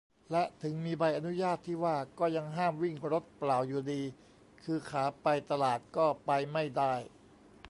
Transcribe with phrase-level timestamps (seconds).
[0.31, 4.01] และถึงมีใบอนุญาตที่ว่าก็ยังห้ามวิ่งรถเปล่าอยู่ดี
[4.63, 6.93] คือขาไปตลาดก็ไปไม่ได้